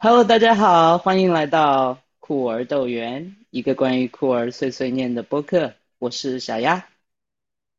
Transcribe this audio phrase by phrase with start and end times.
[0.00, 5.74] Hello，大家好，欢迎来到酷儿豆园，一个关于酷儿碎碎念的播客。
[5.98, 6.88] 我是小鸭。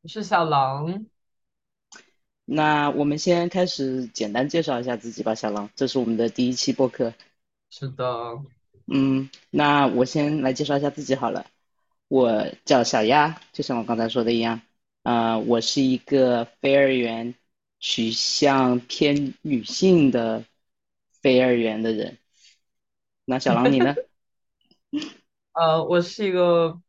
[0.01, 1.05] 我是小狼，
[2.43, 5.69] 那我们先开始简单介绍一下自己吧，小狼。
[5.77, 7.13] 这是我们的第一期播客。
[7.69, 8.05] 是的，
[8.87, 11.45] 嗯，那我先来介绍一下自己好了。
[12.09, 14.59] 我叫小鸭，就像我刚才说的一样，
[15.03, 17.33] 啊、我是一个非二元
[17.79, 20.43] 取向偏女性的
[21.21, 22.17] 非二元的人。
[23.25, 23.95] 那小狼你呢？
[25.53, 26.79] 呃，我是一个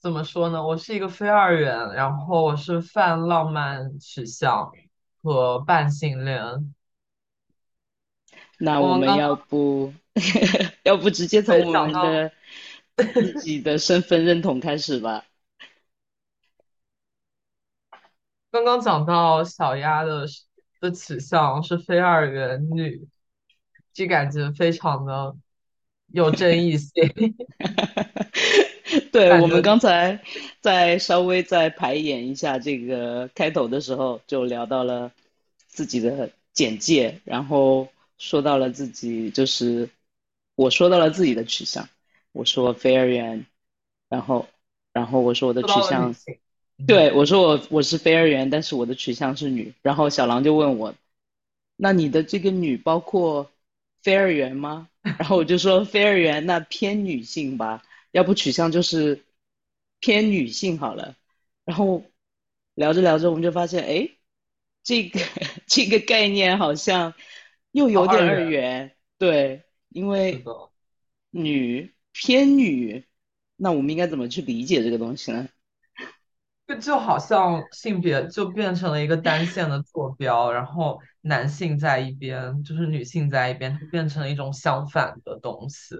[0.00, 0.66] 怎么说呢？
[0.66, 4.72] 我是一个非二元，然后我是泛浪漫取向
[5.22, 6.74] 和半性恋。
[8.58, 9.92] 那我们要不
[10.84, 12.32] 要不直接从我，们的
[13.12, 15.24] 自己的身份认同开始吧？
[18.50, 20.26] 刚刚讲到小鸭的
[20.80, 23.08] 的取向是非二元女，
[23.94, 25.36] 就感觉非常的
[26.12, 26.90] 有争议性，
[29.12, 30.20] 对，我们刚才
[30.60, 35.12] 在稍微再排演一下这个开头的时候，就聊到了
[35.66, 39.88] 自己的简介，然后说到了自己，就是
[40.56, 41.88] 我说到了自己的取向，
[42.32, 43.46] 我说非二元，
[44.08, 44.48] 然后
[44.92, 46.14] 然后我说我的取向
[46.86, 49.72] 对，我说我我是非二元，但是我的取向是女。
[49.82, 50.94] 然后小狼就问我，
[51.76, 53.50] 那你的这个女包括
[54.04, 54.88] 非二元吗？
[55.02, 59.24] 然后我就说非二元，那偏女性吧，要不取向就是
[59.98, 61.16] 偏女性好了。
[61.64, 62.04] 然后
[62.74, 64.08] 聊着聊着，我们就发现，哎，
[64.84, 65.18] 这个
[65.66, 67.14] 这个概念好像
[67.72, 70.44] 又有点二二元，对，因为。
[71.36, 73.04] 女偏女，
[73.56, 75.48] 那我们应该怎么去理解这个东西呢？
[76.68, 85.96] 就就好像性别就变成了一个单线的坐标，然后男性在一边，就是女性在一边，它变成了一种相反的东西。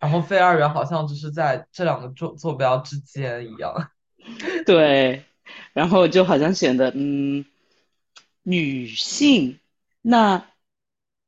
[0.00, 3.90] 然后非二元好像只是在这两个坐坐标之间一样。
[4.66, 5.24] 对，
[5.72, 7.44] 然后就好像显得，嗯，
[8.42, 9.58] 女性，
[10.02, 10.44] 那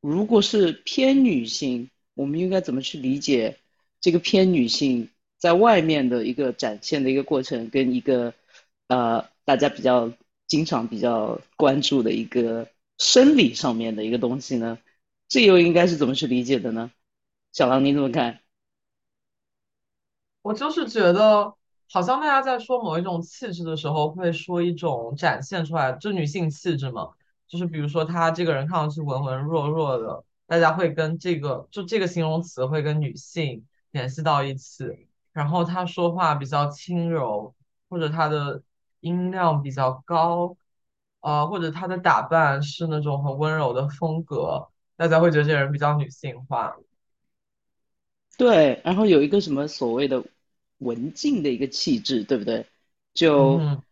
[0.01, 3.59] 如果是偏女性，我们应该怎么去理解
[4.01, 5.09] 这个偏女性
[5.39, 8.35] 在外面的一个展现的一个过程，跟一个
[8.89, 10.13] 呃大家比较
[10.47, 12.69] 经常比较关注的一个
[13.00, 14.78] 生理上面的一个东西呢？
[15.27, 16.93] 这又应该是怎么去理解的呢？
[17.50, 18.41] 小狼，你怎么看？
[20.43, 21.55] 我就是觉得，
[21.91, 27.10] 好像大家在说某一种气质的时候，会说一种展现出来，就女性气质嘛，
[27.49, 37.55] 就是比如说她这个人看上去文文弱弱的，大家会跟这个就这个形容词会跟女性联系到一起，然后她说话比较轻柔，
[37.89, 38.62] 或者她的
[39.00, 40.56] 音量比较高，
[41.21, 46.77] 呃，或者她的打扮是那种很温柔的风格，大家会觉得这人比较女性化。
[48.37, 50.25] 对，然后有一个什么所谓的
[50.79, 52.65] 文静的一个气质，对不对？
[53.13, 53.83] 就嗯，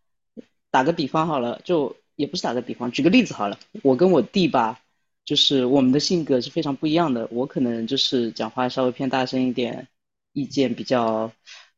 [0.71, 3.59] 打个比方好了，就也不是打个比方，举个例子好了。
[3.83, 4.79] 我跟我弟吧，
[5.23, 7.27] 就是我们的性格是非常不一样的。
[7.31, 9.87] 我可能就是讲话稍微偏大声一点，
[10.33, 11.31] 意见比较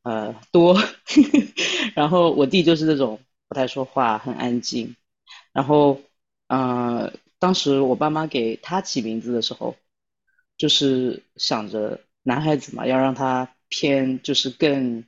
[0.04, 0.78] 呃多，
[1.94, 3.20] 然后我弟就是那种
[3.50, 4.96] 不太说话，很安静。
[5.54, 6.02] 然后，
[6.48, 9.76] 呃，当时我爸妈给他起名字的时候。
[10.58, 15.04] 就是想着男孩子嘛，要让他偏就是更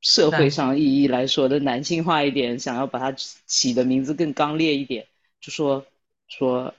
[0.00, 0.50] 社会。
[0.50, 5.08] 上意义来说的男性化一点，想要把他起的名字更刚烈一点，
[5.40, 5.84] 就说
[6.28, 6.72] 说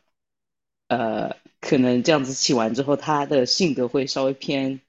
[0.88, 4.80] 呃，可能这样子起完之后，他的性格会稍微偏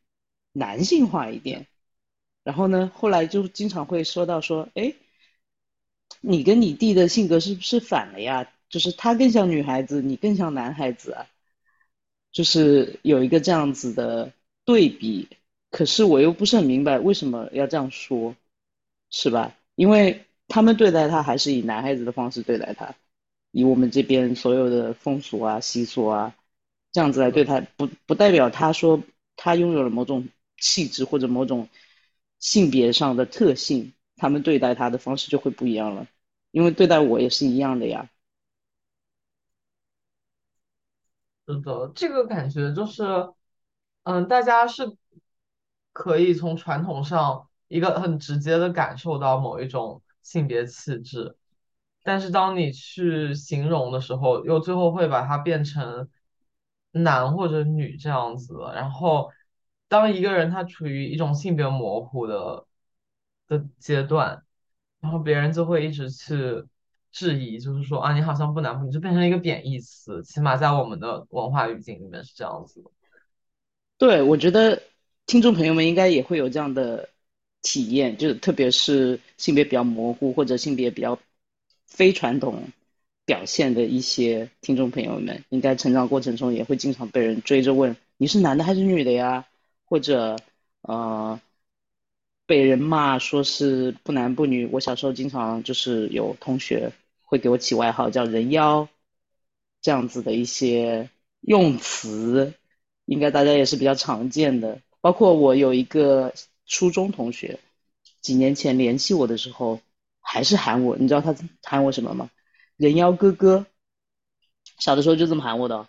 [0.53, 1.67] 男性化一点。
[2.44, 4.94] 然后呢，后来就经常会说到说，哎，
[6.20, 8.50] 你跟你弟的性格是不是反了呀？
[8.69, 11.26] 就是他更像女孩子，你更像男孩子啊。
[12.32, 14.32] 就是有一个这样子的
[14.64, 15.28] 对比，
[15.70, 18.36] 可是我又不是很明白为什么要这样说，
[19.10, 19.56] 是吧？
[19.75, 22.94] 因为他们对待他还是以男孩子的方式对待他，
[23.50, 26.37] 以我们这边所有的风俗啊、习俗啊，
[26.92, 29.02] 这样子来对他，不不代表他说
[29.34, 31.69] 他拥有了某种气质或者某种
[32.38, 36.06] 性别上的特性，他们对待他的方式就会不一样了，
[36.50, 38.11] 因为对待我也是一样的呀。
[41.49, 43.02] 是的，这个感觉就是，
[44.05, 44.96] 嗯，大家是
[45.93, 51.37] 可以从传统上一个很直接的感受到某一种性别气质，
[52.02, 56.08] 但是当你去形容的时候，又最后会把它变成
[56.93, 59.31] 男或者女这样子然后，
[59.88, 62.67] 当一个人他处于一种性别模糊的
[63.50, 64.44] 的阶段，
[65.00, 66.64] 然后别人就会一直去
[67.11, 72.85] 质疑，就是说啊，你好像不男不女，就变成一个贬义词，起码在我们的文化语境里面是这样子。
[73.99, 74.81] 对，我觉得
[75.26, 77.08] 听众朋友们应该也会有这样的
[77.61, 81.19] 体验，就是特别是性别比较模糊或者性别比较
[81.87, 82.69] 非传统
[83.26, 89.44] 表现的一些听众朋友们，应该成长过程中也会经常被人追着问你是男的还是女的呀，
[89.85, 90.37] 或者
[90.82, 91.41] 呃
[92.50, 94.67] 被人骂说是不男不女。
[94.73, 96.91] 我小时候经常就是有同学
[97.23, 98.88] 会给我起外号叫人妖，
[99.81, 101.08] 这样子的一些
[101.43, 102.52] 用词。
[103.05, 106.35] 应该大家也是比较常见的，包括我有一个
[106.67, 107.61] 初中同学，
[108.20, 109.81] 几年前联系我的时候，
[110.20, 111.32] 还是喊我，你知道他
[111.62, 112.31] 喊我什么吗？
[112.76, 113.64] 人妖哥哥。
[114.81, 115.87] 小的时候就这么喊我的，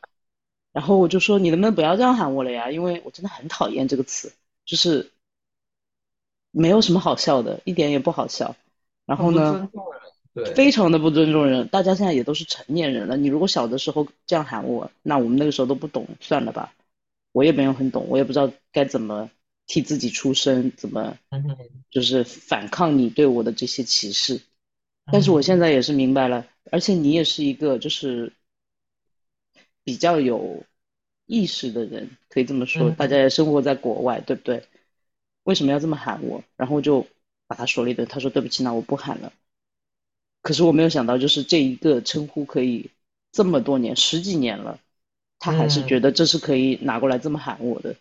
[0.73, 2.69] 然后我就说你能不能不要这样喊我了呀？
[2.69, 4.31] 因为我真的很讨厌这个词，
[4.63, 5.11] 就是
[6.51, 8.55] 没有什么好笑的，一点也不好笑。
[9.05, 9.69] 然后呢，
[10.33, 11.67] 对，非常的不尊重人。
[11.67, 16.73] 大家现在也都是成年人了，你如果小的时候这样喊我，那我们那个时候都不懂，算了吧。
[17.33, 19.29] 我也没有很懂，我也不知道该怎么
[19.65, 21.17] 替自己出声，怎么
[21.89, 24.41] 就是反抗你对我的这些歧视。
[25.11, 28.33] 但是我现在也是明白了，而且你也是一个就是
[29.83, 30.63] 比较有
[31.25, 32.91] 意识的人，可以这么说。
[32.91, 34.63] 大家也生活在国外，对不对？
[35.43, 36.43] 为什么要这么喊我？
[36.57, 37.07] 然后就
[37.47, 38.07] 把他说了一顿。
[38.07, 39.33] 他说对不起，那我不喊了。
[40.41, 42.91] 可是我没有想到，就是这一个称呼可以
[43.31, 44.79] 这么多年，十几年了。
[45.43, 47.95] 他还是觉得这是可以拿过来这么喊我的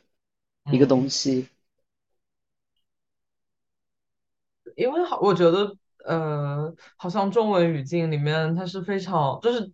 [0.71, 1.49] 一个东西，
[4.77, 9.73] 因为好，我觉得呃，好像中文语境里面它是非常，就是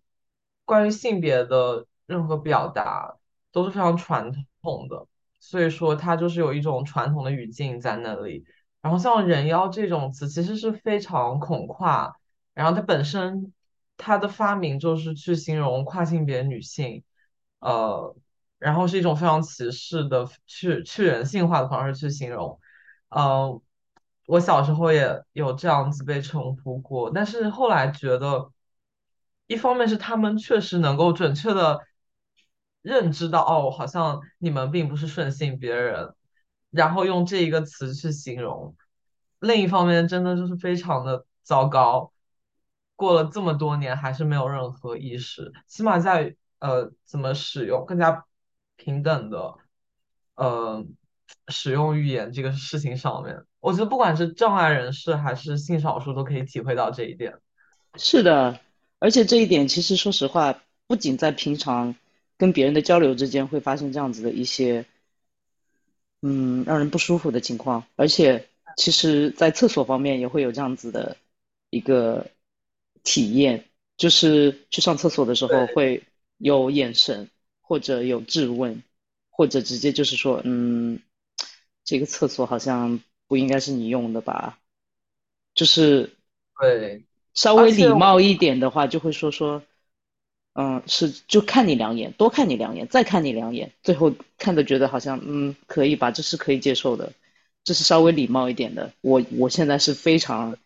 [0.64, 3.16] 关于性别的任何表达
[3.50, 4.30] 都是非常传
[4.62, 5.08] 统的，
[5.46, 8.44] 所以说它就是有一种传统的语境在那里。
[8.82, 12.16] 然后像“人妖”这种词其实是非常恐跨，
[12.54, 13.52] 然后它本身
[13.96, 17.04] 它的发明就是去形容跨性别女性。
[17.60, 18.14] 呃，
[18.58, 22.58] 然后是一种非常歧视的、去去人性化的方式去形容。
[23.08, 23.60] 呃，
[24.26, 28.50] 我小时候也有这样子被称呼过，但是后来觉得，
[29.46, 31.80] 一方面是他们确实能够准确的
[32.86, 36.14] 认知到，哦，好像你们并不是顺性别人，
[36.70, 38.74] 然后用这一个词去形容；
[39.40, 42.12] 另一方面，真的就是非常的糟糕。
[42.94, 46.36] 过了这么多年，还是没有任何意识，起码在。
[46.58, 48.24] 呃，怎么使用更加
[48.76, 49.56] 平等的
[50.36, 50.86] 呃
[51.48, 57.38] 使用语言这个事情上面，我觉得不管是障碍人士还是性少数都可以体会到这一点。
[57.96, 58.58] 是的，
[58.98, 61.94] 而且这一点其实说实话，不仅在平常
[62.38, 64.84] 跟别人的交流之间会发生这样子的一些
[66.22, 71.16] 嗯让人不舒服的情况，而且其实在厕所方面也会有这样子的
[71.70, 72.26] 一个
[73.02, 73.64] 体验，
[73.96, 76.02] 就是去上厕所的时候会。
[76.38, 77.30] 有眼神，
[77.62, 78.82] 或者有质问，
[79.30, 81.00] 或者直接就是说，嗯，
[81.82, 84.58] 这个厕所好像不应该是你用的吧？
[85.54, 86.10] 就是
[86.60, 89.62] 对，稍微礼貌一点的话，就会说说，
[90.56, 96.10] 嗯，是就看你两眼，多看你两眼，再看你两眼，最后看的觉得好像，嗯，可以吧？
[96.10, 97.12] 这是可以接受的，
[97.62, 98.92] 这是稍微礼貌一点的。
[99.00, 100.56] 我我现在是非常，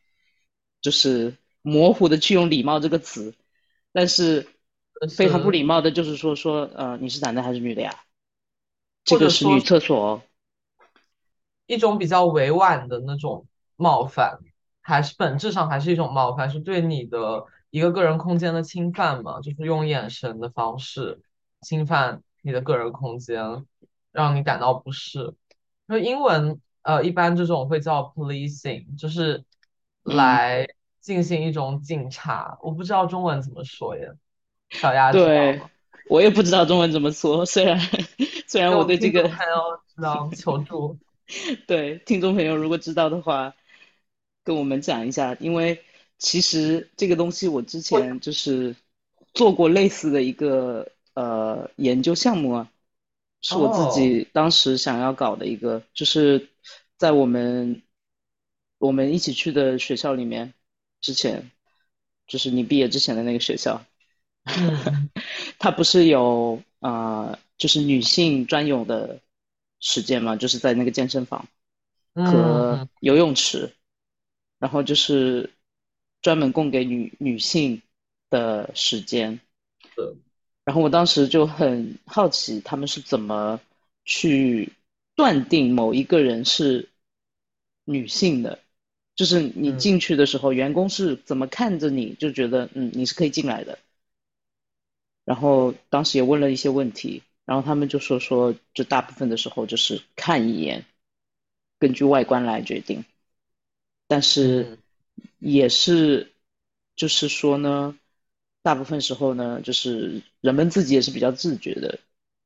[0.81, 3.35] 就是模糊的去用礼貌这个词，
[3.93, 4.47] 但是。
[5.17, 7.91] 非常不礼貌的，就是说说，呃，你是男的还是女的呀？
[9.03, 10.23] 这个是女厕所哦。
[11.65, 14.41] 一种比较委婉的那种冒犯，
[14.83, 19.41] 还是本质上还是一种冒犯，是对你的一个个人空间的侵犯嘛？
[19.41, 21.21] 就是用眼神的方式
[21.63, 23.65] 侵犯你的个人空间，
[24.13, 25.35] 让你感到不适。
[25.87, 29.45] 那英文呃，一般这种会叫 policing，就是
[30.03, 30.67] 来
[31.01, 32.59] 进行一种警察。
[32.63, 34.13] 我不知道中文怎么说耶。
[34.71, 35.61] 小鸭对，
[36.09, 37.45] 我也不知道中文怎么说。
[37.45, 37.79] 虽然
[38.47, 40.97] 虽然我对这个还要知道求助。
[41.67, 43.55] 对，听众朋友如果知道的话，
[44.43, 45.37] 跟我们讲一下。
[45.39, 45.83] 因为
[46.21, 48.77] 其实这个东西我之前就是
[49.35, 52.71] 做过类似的一个呃研究项目啊，
[53.41, 56.51] 是我自己当时想要搞的一个，就是
[56.99, 57.83] 在我们
[58.79, 60.53] 我们一起去的学校里面，
[61.01, 61.51] 之前
[62.27, 63.83] 就是你毕业之前的那个学校。
[64.45, 65.11] 嗯，
[65.59, 69.21] 它不是有啊，就是女性专有的
[69.81, 71.49] 时间嘛，就是在那个健身房
[72.15, 73.75] 和游泳池，
[74.59, 75.51] 然后就是
[76.23, 77.83] 专门供给女女性
[78.29, 79.41] 的时间。
[80.65, 83.61] 然后我当时就很好奇，他们是怎么
[84.05, 84.73] 去
[85.17, 86.89] 断定某一个人是
[87.85, 88.59] 女性的？
[89.17, 93.79] 就是你进去的时候，员工是怎么看着你就觉得嗯，你是可以进来的。
[95.25, 100.85] 然后当时也问了一些问题，然后他们就说说，就大部分的时候就是看一眼，
[101.79, 103.05] 根据外观来决定，
[104.07, 104.79] 但是
[105.39, 106.33] 也是，
[106.97, 107.99] 就是说呢，
[108.63, 111.99] 大部分时候呢，就是人们自己也是比较自觉的，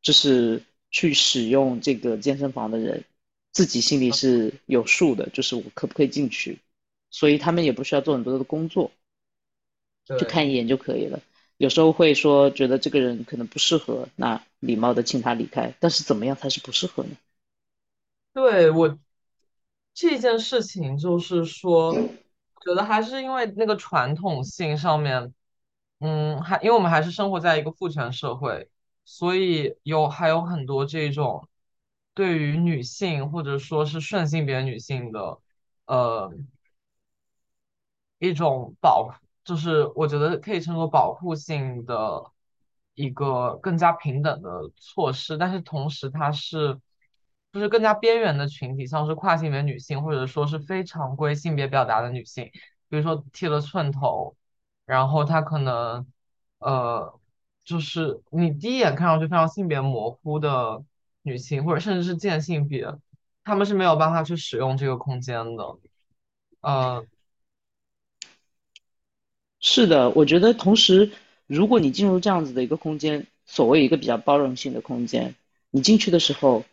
[0.02, 3.04] 就是去使用这个健身房的人，
[3.52, 6.58] 自己心里是有数的，就是我可不可以进去，
[7.10, 8.90] 所以他们也不需要做很多的工作。
[10.06, 11.22] 就看一眼就可以了。
[11.56, 15.74] 有时候会说觉得这个人可能不适合，那礼貌的请他离开。
[15.80, 17.16] 但是怎么样才是不适合呢？
[18.34, 18.98] 对我
[19.94, 21.96] 这件事情，就是说，
[22.64, 25.32] 觉得还是因为那个传统性上面，
[26.00, 28.68] 嗯，还因为我们还是生活在一个父权社会，
[29.04, 31.48] 所以有还有很多这种
[32.14, 35.38] 对于女性或者说是顺性别女性的，
[35.86, 36.32] 呃。
[38.20, 42.24] 一种保，就是我觉得可以称作保护性的
[42.94, 46.80] 一个更加平等的措施，但是同时它是
[47.54, 52.50] 就是更加边缘的群体，像是跨性别女性或者说是非常规性别表达的女性，
[52.88, 54.36] 比如说剃了寸头，
[54.84, 56.04] 然后她可能
[56.58, 57.18] 呃
[57.64, 60.82] 就是你第一眼看上去非常性别模糊的
[61.22, 62.92] 女性，或者甚至是渐性别，
[63.44, 65.78] 他们是没有办法去使用这个空间的，
[66.60, 67.06] 呃。
[69.66, 71.12] 是的，我觉得同时，
[71.46, 75.34] 如果你进入这样子的一个空间，所谓一个比较包容性的空间，
[75.70, 76.64] 你进去的时候，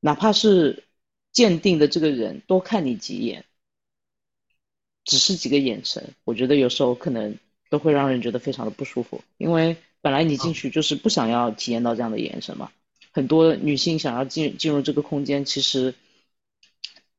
[0.00, 0.84] 哪怕是
[1.32, 3.44] 鉴定的这个人多看你几眼，
[5.04, 7.36] 只是几个眼神，我觉得有时候可能
[7.68, 12.70] 都会让人觉得非常的不舒服，因为本来你进去就是不想要体验到这样的眼神嘛。
[13.12, 15.94] 很多女性想要进进入这个空间，其实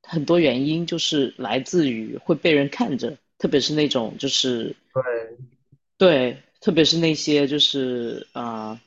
[0.03, 3.17] 很多原因就是来自于会被人看着。
[3.37, 5.03] 特别是那种就是对
[5.97, 8.79] 对，特别是那些就是啊，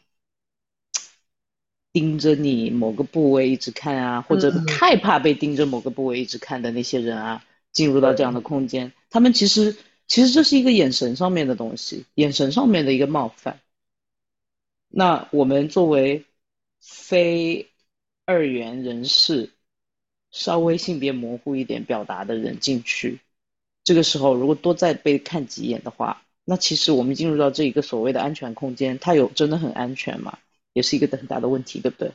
[1.95, 9.77] 盯着你某个部位一直看啊，或者害怕被盯着某个部位一直看的那些人啊，进入到这样的空间，他们其实
[10.09, 13.61] 其实这是一个眼神上面的东西，眼神上面的一个冒犯。
[14.89, 16.25] 那我们作为
[16.81, 17.71] 非
[18.27, 19.51] 二元人士，
[20.33, 23.21] 稍微性别模糊一点表达的人进去。
[23.85, 30.39] 这个时候，如果多再被看几眼的话，那其实我们进入到这一个所谓的安全空间，它有真的很安全吗？
[30.75, 32.13] 也是一个很大的问题，对不对？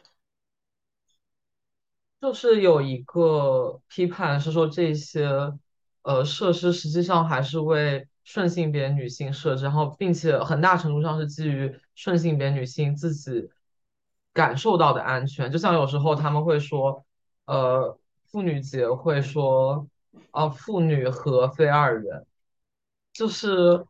[2.22, 5.26] 就是有一个批判是说，这些
[6.04, 13.50] 呃设施实际上还是为顺性别女性设置，然后并且很大程度上是基于顺性别女性自己
[14.34, 15.52] 感受到的安全。
[15.52, 17.04] 就像有时候他们会说，
[17.46, 17.98] 呃，
[18.32, 19.88] 妇女节会说。
[20.32, 22.26] 啊，妇女和非二元，
[23.14, 23.86] 就是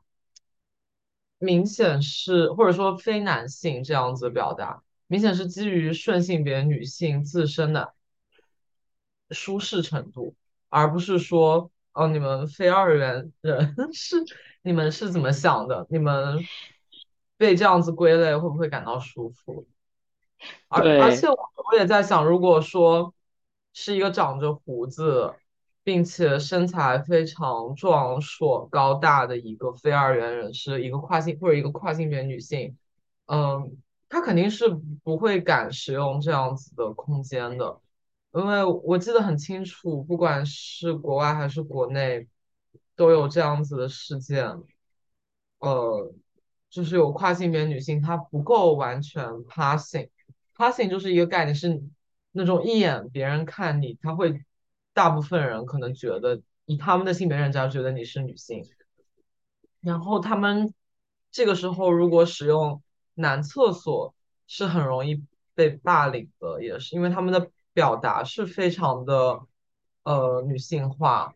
[1.40, 7.94] 明显是或者说非男性这样子表达，明显是基于顺性别女性自身的
[9.32, 10.36] 舒适程度，
[10.68, 14.18] 而不是说哦，你们非二元人 是
[14.62, 15.88] 你们是怎么想的？
[15.90, 16.38] 你们
[17.38, 19.66] 被这样子归类会不会感到舒服？
[20.68, 21.36] 而而且我
[21.72, 23.14] 我也在想，如果说
[23.74, 25.34] 是一个长着胡子。
[25.90, 32.78] 并且身材非常壮硕、高大的一个非二元人士，一个跨性或者一个跨性别女性，
[33.26, 33.76] 嗯，
[34.08, 34.70] 她肯定是
[35.04, 37.80] 不会敢使用这样子的空间的，
[38.36, 42.28] 因为我记得很清楚，不管是国外还是国内，
[42.96, 44.62] 都有这样子的事件，
[45.58, 46.14] 呃，
[46.70, 51.82] 就是有跨性别女性她不够完全 passing，passing 就是一个概念，是
[52.32, 54.46] 那种一眼别人看你，他会。
[55.00, 58.66] 大部分人可能觉得，以他们的性别认知，觉得你是女性。
[59.80, 60.74] 然后他们
[61.32, 64.14] 这个时候如果使用男厕所，
[64.46, 65.24] 是很容易
[65.56, 69.40] 被霸凌的，也是因为他们的表达是非常的
[70.04, 71.34] 呃女性化。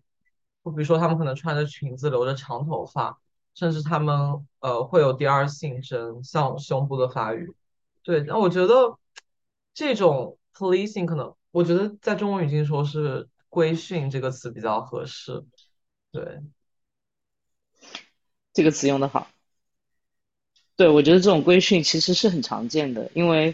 [0.66, 3.18] 就比如说，他们可能穿着裙子，留着长头发，
[3.54, 7.56] 甚至他们呃会有第二性征，像胸部的发育。
[8.04, 9.00] 对，那我觉得
[9.74, 13.30] 这种 policing 可能，我觉得在中文语境说是。
[13.54, 15.46] 规训这个词比较合适，
[16.12, 16.42] 对，
[18.52, 19.30] 这个词用的好。
[20.76, 23.54] 对，我觉得这种规训其实是很常见的，因为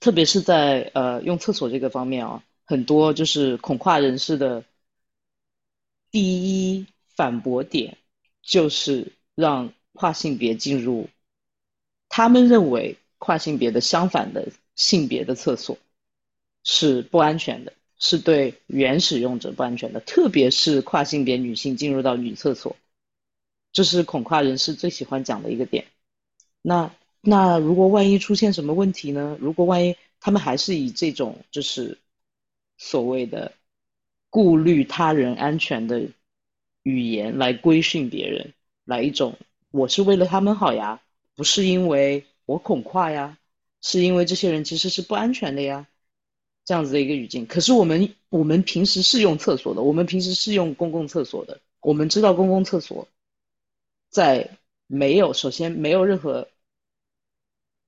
[0.00, 4.64] 特别是在呃用厕所这个方面啊，很多就是恐跨人士的
[6.10, 6.84] 第一
[7.14, 7.96] 反驳点
[8.42, 11.08] 就是让跨性别进入
[12.08, 15.78] 他们认为跨性别的相反的性别的厕所
[16.64, 17.72] 是不安全的。
[17.98, 22.76] 是对原使用者不安全的，特别是跨性别女性进入到女厕所，
[23.72, 25.86] 这是恐跨人士最喜欢讲的一个点。
[26.62, 29.36] 那那如果万一出现什么问题呢？
[29.40, 31.98] 如果万一他们还是以这种就是
[32.76, 33.52] 所谓的
[34.30, 36.08] 顾虑他人安全的
[36.82, 38.52] 语言来规训别人，
[38.84, 39.36] 来一种
[39.70, 41.00] 我是为了他们好呀，
[41.34, 43.38] 不是因为我恐跨呀，
[43.82, 45.86] 是因为这些人其实是不安全的呀，
[46.68, 47.46] 这样子的一个语境。
[47.46, 53.08] 可是我们我们平时是用厕所的，我们平时是用公共厕所的，我们知道公共厕所
[54.10, 56.46] 在没有首先没有任何。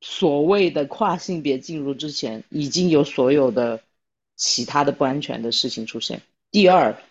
[0.01, 3.83] 所谓的跨性别进入之前，已经有所有的
[4.35, 6.23] 其他的不安全的事情出现。
[6.51, 7.03] 第二，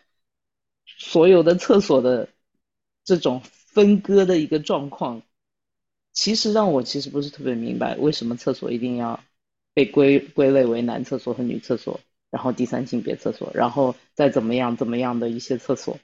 [0.98, 2.30] 所有的厕所的
[3.04, 5.22] 这种分割的一个状况，
[6.14, 9.24] 其实让我其实不是特别明白，为什么厕所一定要
[9.80, 15.98] 被归归类为男厕所和女厕所，然后第三性别厕所，然后再怎么样怎么样的一些厕所，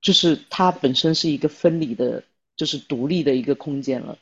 [0.00, 2.22] 就是它本身是一个分离的，
[2.54, 4.16] 就是独立的一个空间了。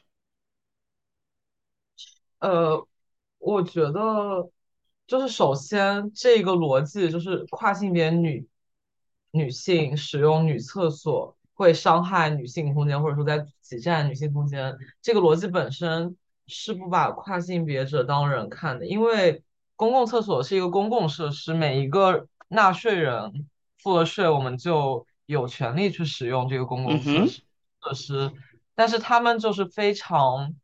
[2.38, 2.86] 呃，
[3.36, 4.50] 我觉得
[5.06, 8.48] 就是首先这个逻辑就是跨性别女
[9.30, 16.16] 女性使用女厕所会伤害女性空间，或者说在挤占女性空间，这个逻辑本身
[16.50, 19.42] 是不把跨性别者当人看的，因为
[19.76, 27.42] 公共厕所是一个公共设施，每一个纳税人付了税，我们就有权利去使用这个公共设施
[27.82, 28.32] 设施，
[28.74, 30.54] 但是他们就是非常。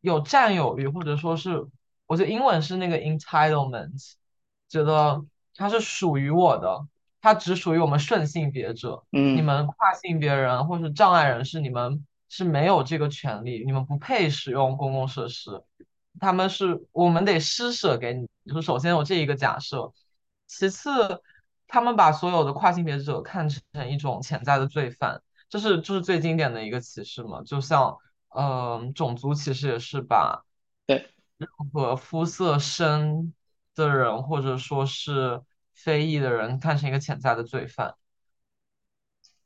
[0.00, 1.66] 有占有欲，或者说是，
[2.06, 4.14] 我觉得英文是那个 entitlement，
[4.68, 5.24] 觉得
[5.56, 6.86] 它是属于我的，
[7.20, 15.62] 它只属于我们顺性别者，你嗯们跨性别人或是障碍人士，你们是没有这个权利，你们不配使用公共设施，
[16.20, 18.28] 他们是我们得施舍给你。
[18.46, 19.92] 就是首先有这一个假设，
[20.46, 21.22] 其次，
[21.66, 27.96] 他们把所有的跨性别者看成一种潜在的罪犯，这是就是最经典的一个歧视嘛，就像。
[28.36, 30.44] 嗯，种族歧视也是把
[30.86, 31.08] 对。
[31.38, 33.32] 任何肤色深
[33.74, 35.40] 的人或者说是
[35.74, 37.94] 非裔的人看成一个潜在的罪犯。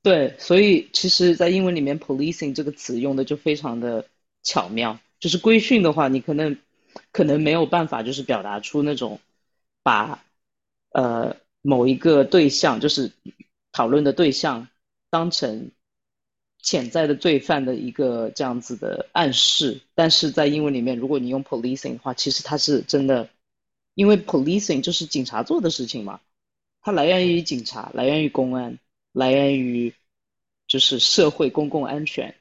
[0.02, 4.04] 对，所以其实，在英文里面，policing 这个词用的就非常的
[4.42, 4.98] 巧妙。
[5.20, 6.58] 就是规训的话，你可能
[7.12, 9.20] 可能没有办法，就是表达出那种
[9.84, 10.24] 把
[10.90, 13.12] 呃某一个对象，就是
[13.70, 14.66] 讨论的对象，
[15.08, 15.70] 当成
[16.60, 19.82] 潜在的罪犯的一个这样子的暗示。
[19.94, 23.28] 但是在英文里面，如果你用 policing 的话，其实它是真的，
[23.94, 26.20] 因为 policing 就是警察做的事情嘛，
[26.80, 28.80] 它来源于警察，来源于公安。
[29.12, 29.94] 来源于
[30.66, 32.34] 就是社会公共安全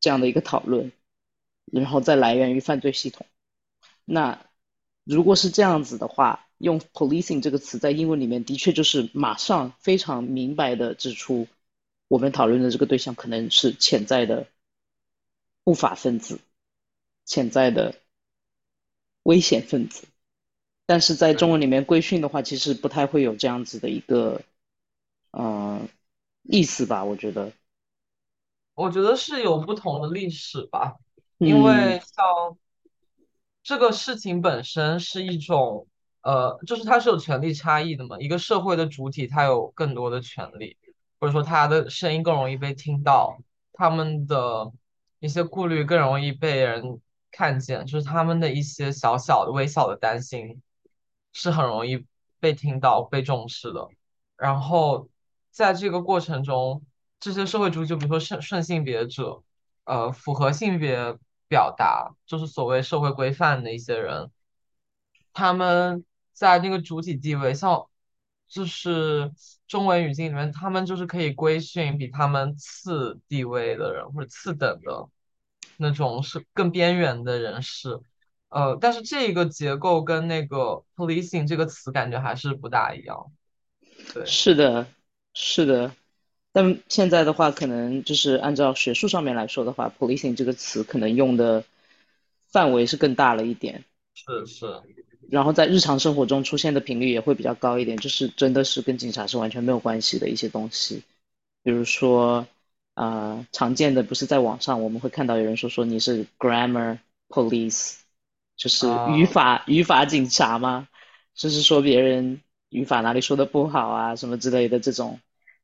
[0.00, 0.92] 这样的一个讨论，
[1.66, 3.26] 然后再来源于犯罪系统。
[4.04, 4.46] 那
[5.04, 11.48] 如果是这样子的话，用 policing 这个词在英文里面的确就是马上非常明白的指出，
[12.06, 14.46] 我们讨论的这个对象可能是潜在的
[15.64, 16.38] 不法分子，
[17.24, 17.94] 潜在的
[19.22, 20.06] 危险分子。
[20.86, 24.42] 但是在中文里面规训的话，其实不太会有这样子的一个
[25.32, 25.88] 嗯，
[26.42, 27.52] 意思吧，我觉得，
[28.74, 30.96] 我觉得是有不同的历史吧，
[31.38, 32.58] 因嗯为像
[33.62, 35.86] 这个事情本身是一种，
[36.22, 38.18] 呃，就是它是有权利差异的嘛。
[38.18, 40.76] 一个社会的主体，它有更多的权利，
[41.20, 43.38] 或者说他的声音更容易被听到，
[43.74, 44.72] 他们的
[45.18, 50.62] 一些顾虑更容易被人看见，就是他们的一些小小的、微小的担心
[51.32, 52.06] 是很容易
[52.40, 53.86] 被听到、被重视的。
[54.36, 55.09] 然后
[55.50, 56.82] 在这个过程中，
[57.18, 59.42] 这些社会主义，就比如说顺顺性别者。
[59.84, 61.16] 呃符合性别
[61.48, 64.30] 表达，就是所谓社会规范的一些人，
[65.32, 67.88] 他们在那个主体地位，像
[68.46, 69.32] 就是
[69.66, 75.08] 中文语境里面，他们就是可以规训比他们次地位的人或者次等的
[75.76, 77.98] 那种是更边缘的人士。
[78.48, 83.32] 呃，但是这个结构跟那个 policing 这个词感觉还是不大一样。
[84.14, 84.86] 对，是的，
[85.42, 85.92] 是的。
[86.52, 91.64] 但现在的话，可能就是按照学术上面来说的话，policing 这个词可能用的
[92.48, 94.66] 范围是更大了一点，是是，
[95.30, 101.04] 然后在日常生活中出现的频率也会比较高一点，就是真的是跟警察是完全没有关系的一些东西，
[101.62, 102.48] 比如说，
[102.94, 106.98] 啊，常见的不是在网上我们会看到有人说说你是 grammar
[107.28, 107.98] police，
[108.56, 110.88] 就是语啊、法语法警察吗？
[111.32, 115.20] 就是说别人语法哪里说的不好啊，什么之类的这种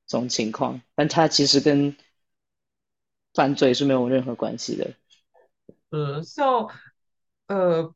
[0.06, 1.96] 这种情况，但它其实跟
[3.34, 4.94] 犯罪是没有任何关系的。
[5.90, 6.68] 嗯像
[7.48, 7.94] 呃。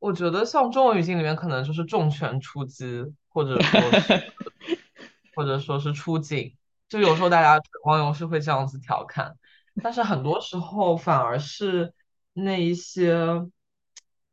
[0.00, 4.32] 我觉得像中文语境里面可能就是重拳出击，或者说是
[5.34, 6.54] 或者说是出警，
[6.90, 9.38] 就有时候大家网友是会这样子调侃。
[9.82, 11.94] 但是很多时候反而是
[12.34, 13.46] 那一些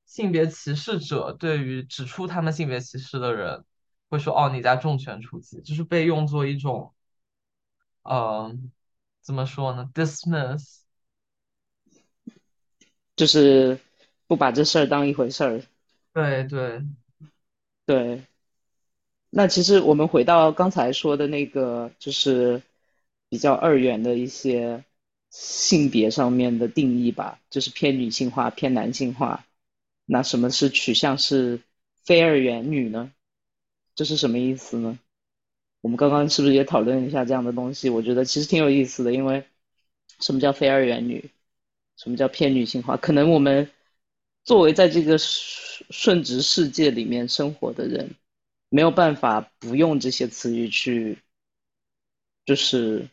[0.06, 3.64] 性别歧视者对于指出他们性别歧视的人
[4.12, 6.94] 会说：“哦，你在重拳出击”，就是被用作一种，
[8.04, 8.72] 嗯、
[9.22, 10.82] 怎么说呢？dismiss，
[13.16, 13.80] 就是
[14.28, 15.64] 不把这事儿当一回事儿。
[16.14, 16.84] 对对，
[17.86, 18.24] 对，
[19.30, 22.62] 那其实我们回到刚才说的那个，就是
[23.30, 24.84] 比较二元的一些
[25.30, 29.46] 性别上面的定义吧，就是偏女性化、偏男性化。
[30.04, 31.62] 那什么是取向是
[32.04, 33.14] 非二元女呢？
[33.96, 35.00] 这是什么意思呢？
[35.82, 37.90] 我们刚刚是不是也讨论一下这样的东西？
[37.90, 39.44] 我觉得其实挺有意思的，因为
[40.20, 41.30] 什么叫非二元女？
[41.98, 42.98] 什么叫偏女性化？
[42.98, 43.70] 可能我们
[44.44, 48.16] 作为在这个顺直世界里面生活的人，
[48.70, 51.20] 没有办法不用这些词语去，
[52.46, 53.08] 就是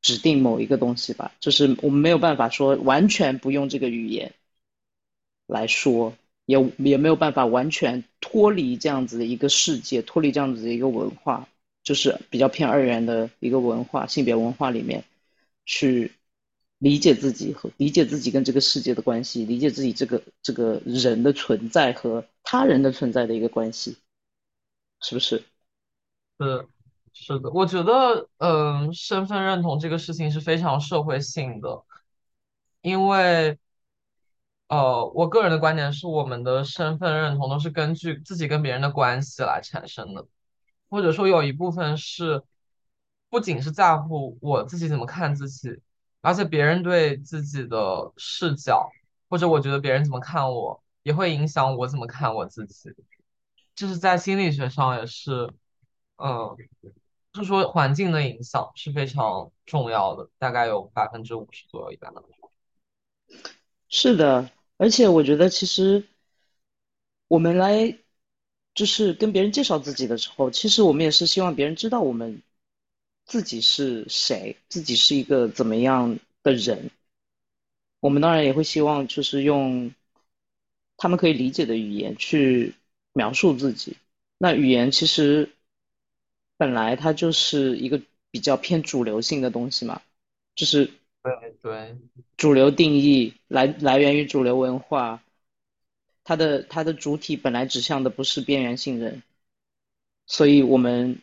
[0.00, 1.32] 指定某一个东西吧。
[1.38, 4.34] 就是我们没有办法说完全不用这个语言
[5.46, 6.16] 来说，
[6.48, 11.46] 也也没有办法完全脱离这样子的一个世界，脱离这样子的一个文化，
[11.82, 15.04] 就是比较偏二元的一个文化，性别文化里面
[15.66, 16.10] 去
[16.78, 23.98] 理解自己和理解自己跟这个世界的关系，理解自己这个这个人的存在和他人的存在的一个关系，
[25.02, 25.44] 是不是？
[26.40, 26.66] 是
[27.12, 31.82] 是的，我觉得，嗯、身份认同这个事情是非常社会性的，
[32.80, 33.58] 因为。
[34.68, 40.26] 呃，我个人的观点是，我们的身份认同都是根据自己跟别人的关系来产生的，
[40.90, 42.42] 或者说有一部分是
[43.30, 45.80] 不仅是在乎我自己怎么看自己，
[46.20, 48.90] 而且别人对自己的视角，
[49.30, 52.90] 或者我觉得别人怎么看我，也会影响我怎么看我自己。
[53.74, 55.50] 这是在心理学上也是，
[56.16, 56.56] 嗯，
[57.32, 62.22] 就说环境的影响是非常重要的，大概有百分之五十左右，一般的。
[63.88, 66.04] 是的，而且我觉得其实
[67.28, 67.98] 我们来
[68.74, 72.42] 就是跟别人介绍自己的时候，其实我们也是希望别人知道我们
[73.26, 76.90] 自己是谁，自己是一个怎么样的人。
[78.00, 79.92] 我们当然也会希望就是用
[80.96, 82.74] 他们可以理解的语言去
[83.12, 83.96] 描述自己。
[84.38, 85.50] 那语言其实
[86.56, 90.00] 本来它就是一个比较偏主流性的东西嘛，
[90.54, 90.92] 就是
[91.40, 91.96] 对对。
[92.36, 95.22] 主流定义来来源于主流文化，
[96.24, 99.22] 它的它的主体本来指向的不是边缘性人，
[100.26, 101.20] 所以我们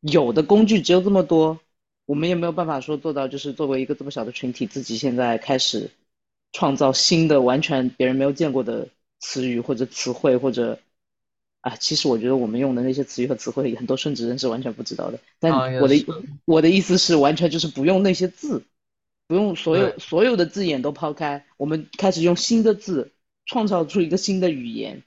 [0.00, 1.60] 有的工具只有这么多，
[2.04, 5.90] 我们也没有办法说做到，就是作为一个这么小的群体，自己现在开始
[6.52, 8.88] 创造新的、完全别人没有见过的
[9.20, 10.80] 词语或者词汇，或者
[11.60, 15.20] 啊，其实我觉得我们用的那些词语和词汇，很多顺直人是完全不知道的。
[15.38, 16.06] 但我的是，
[16.44, 18.64] 我的意思是，完全就是不用那些字，
[19.32, 23.14] 不用所，有所有的字眼都抛开，我们开始用新的字
[23.46, 25.02] 创造出一个新的语言，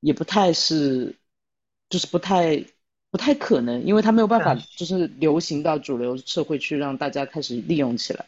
[0.00, 1.14] 也不太是，
[1.88, 2.64] 就是不太
[3.08, 8.26] 不太可能，因为它没有办法就是流行到主流社会去让大家开始利用起来。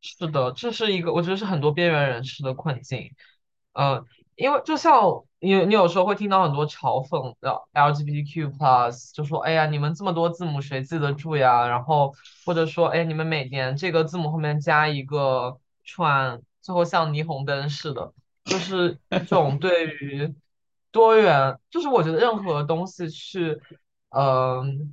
[0.00, 3.10] 是的，这是一个我觉得是很多边缘人士的困境。
[3.72, 4.06] 呃，
[4.40, 11.68] 因为就像你，你有时候会听到很多嘲讽的 LGBTQ plus，就说，哎呀，你们这么多字母谁记得住呀？
[11.68, 12.14] 然后
[12.46, 20.34] 或者说，哎，你们每年这个字母后面加一个串，最后像霓虹灯似的，就是一种对于
[20.90, 23.60] 多元，就是我觉得任何东西去，
[24.08, 24.90] 嗯、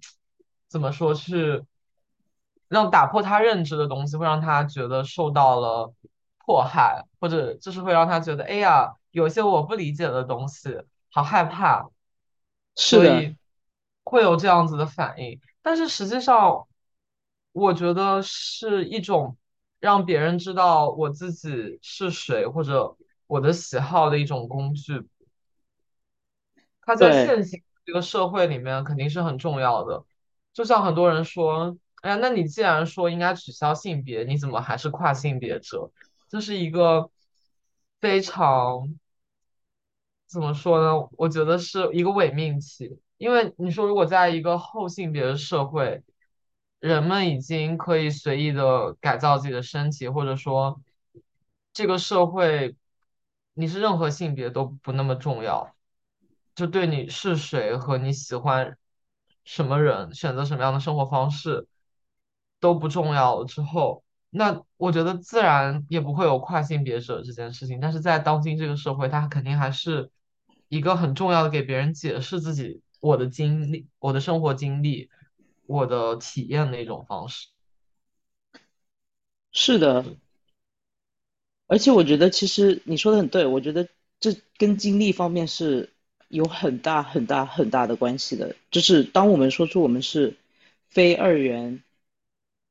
[0.67, 1.63] 怎么说去
[2.67, 5.93] 让打破他认知的东西，会让他觉得受到了
[6.45, 11.89] 迫害，或者就是会让他觉得，哎呀，有些我不理解的东西，好害怕，
[12.75, 13.35] 所以
[14.03, 15.41] 会有这样子的反应。
[15.63, 16.67] 但是实际上，
[17.51, 19.35] 我觉得是一种
[19.79, 25.07] 让别人知道我自己是谁，或者我的喜好的一种工具。
[26.81, 30.05] 它在，现行这个社会里面肯定是很重要的。
[30.53, 35.91] 就像很多人说，哎呀，那你既然说应该取消性别，你怎么还是跨性别者？
[36.29, 37.09] 这是一个
[37.99, 38.93] 非常，
[40.27, 41.07] 怎么说呢？
[41.17, 42.99] 我觉得是一个伪命题。
[43.17, 46.03] 因为你说，如果在一个后性别的社会，
[46.79, 50.79] 人们已经可以随意的改造自己的身体，或者说
[51.73, 52.75] 这个社会
[53.53, 55.73] 你是任何性别都不那么重要。
[56.53, 58.77] 就对你是谁和你喜欢
[59.43, 61.67] 什么人，选择什么样的生活方式
[62.59, 67.79] 都不重要了之后，那我觉得自然也不会有跨性别者这件事情。
[67.79, 70.11] 但是在当今这个社会，他肯定还是
[70.67, 75.09] 一个很重要的给别人解释自己我的经历、我的生活经历、
[75.65, 77.47] 我的体验的一种方式。
[79.51, 80.05] 是的，
[81.65, 83.87] 而且我觉得其实你说的很对，我觉得
[84.19, 85.93] 这跟经历方面是
[86.27, 88.55] 有很大很大很大的关系的。
[88.69, 90.37] 就是当我们说出我们是
[90.89, 91.81] 非二元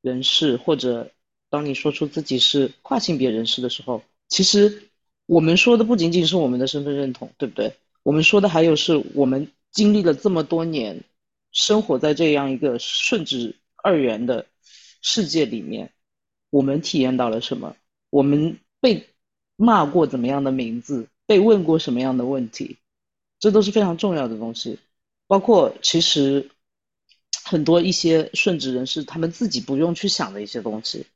[0.00, 1.10] 人士，或者
[1.56, 4.90] 当你说出自己是跨性别人士的时候，其实
[5.24, 7.72] 我们说的不仅仅是我们的身份认同，对不对？
[8.02, 11.02] 我们说的还有是我们经历了这么多年，
[11.52, 14.44] 生活在这样一个顺直二元的
[15.00, 15.94] 世界里面，
[16.50, 17.74] 我们体验到了什么？
[18.10, 19.08] 我们被
[19.56, 21.08] 骂过怎么样的名字？
[21.24, 22.76] 被问过什么样的问题？
[23.40, 24.78] 这都是非常重要的东西。
[25.26, 26.50] 包括其实
[27.44, 31.06] 很多一些顺直人士，他们自己不用去想的一些东西，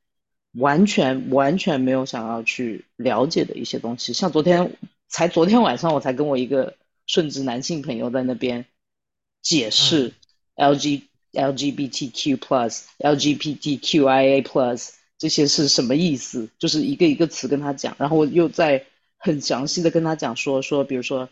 [0.52, 4.12] 完全完全没有想要去了解的一些东西。
[4.12, 4.76] 像昨天
[5.08, 6.74] 才昨天晚上，我才跟我一个
[7.06, 8.64] 顺直男性朋友在那边
[9.42, 10.12] 解释
[10.56, 14.42] L G L G B T Q plus L G B T Q I A
[14.42, 14.90] plus。
[15.18, 16.48] 这些是什么意思？
[16.58, 18.86] 就是一个一个词跟他讲，然后我又在
[19.18, 21.28] 很详细的跟他讲说说，比如说，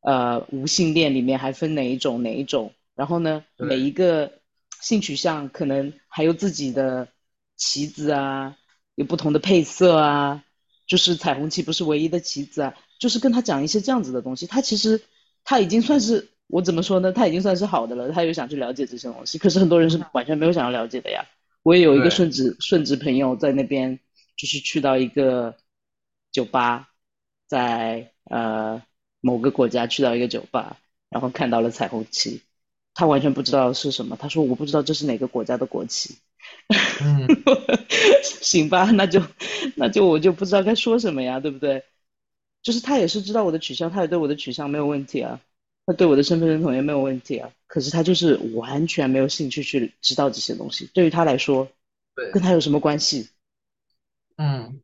[0.00, 4.32] 呃，无性恋里面还分哪一种哪一种，然后呢，每一个
[4.80, 7.08] 性取向可能还有自己的
[7.56, 8.56] 旗子啊，
[8.94, 10.44] 有不同的配色啊，
[10.86, 14.46] 就是彩虹旗不是唯一的旗子啊，就是跟他讲一些这样子的东西。
[14.46, 15.02] 他其实
[15.44, 17.12] 他已经算是我怎么说呢？
[17.12, 21.24] 他已经算是好的了，他又想去了解这些东西，可是很多人是完全没有想要了解的呀。
[21.62, 23.98] 我也有一个顺直顺直朋友在那边，
[24.36, 25.56] 就是去到一个
[26.30, 26.90] 酒吧，
[27.48, 28.82] 在呃
[29.20, 30.76] 某个国家去到一个酒吧，
[31.10, 32.42] 然后看到了彩虹旗，
[32.94, 34.16] 他完全不知道是什么。
[34.16, 36.16] 他说我不知道这是哪个国家的国旗。
[37.02, 37.26] 嗯，
[38.42, 39.22] 行吧，那就
[39.76, 41.84] 那就我就不知道该说什么呀，对不对？
[42.62, 45.40] 就是他也是知道我的取向，他也对我的取向没有问题啊。
[45.86, 50.90] 他对我的身份认同也没有问题啊，可是他就是完全没有兴趣去知道这些东西。
[50.92, 51.68] 对于他来说，
[52.16, 53.30] 对，跟他有什么关系？
[54.36, 54.80] 嗯，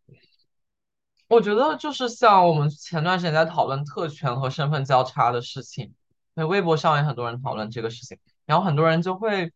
[1.27, 5.93] 我觉得就是像我们前段时间在讨论特权和身份交叉的事情，
[6.35, 9.51] 那微博上也很多人讨论这个事情，然后很多人就会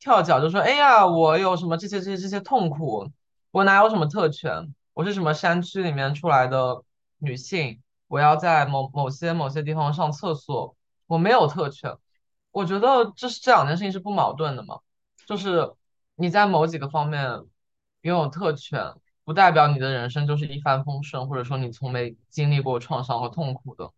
[0.00, 3.08] 跳脚，就说：“哎呀，我有什么这些这些这些痛苦，
[3.52, 4.74] 我哪有什么特权？
[4.94, 6.82] 我是什么山区里面出来的
[7.18, 10.74] 女性，我要在某某些某些地方上厕所。”
[11.06, 11.96] 我没有特权，
[12.52, 14.78] 我觉得这是这两件事情是不矛盾的嘛。
[15.26, 15.72] 就是
[16.14, 17.28] 你在某几个方面
[18.02, 23.90] 拥有特权，不代表你的人生就是一帆风顺，或者说你从没经历过创伤和痛苦的。